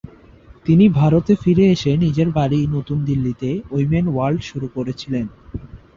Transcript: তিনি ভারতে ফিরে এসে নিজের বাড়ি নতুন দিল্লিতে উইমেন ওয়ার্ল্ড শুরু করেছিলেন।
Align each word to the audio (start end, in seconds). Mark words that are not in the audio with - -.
তিনি 0.65 0.85
ভারতে 0.99 1.33
ফিরে 1.35 1.65
এসে 1.71 1.91
নিজের 2.03 2.29
বাড়ি 2.31 2.59
নতুন 2.75 2.97
দিল্লিতে 3.05 3.49
উইমেন 3.71 4.05
ওয়ার্ল্ড 4.09 4.41
শুরু 4.49 4.67
করেছিলেন। 4.75 5.25